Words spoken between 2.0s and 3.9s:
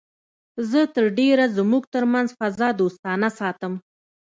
منځ فضا دوستانه ساتم